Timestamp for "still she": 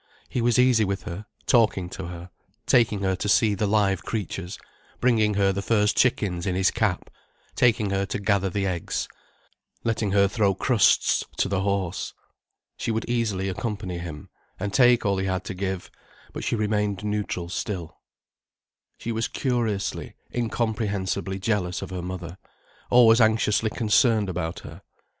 17.47-19.11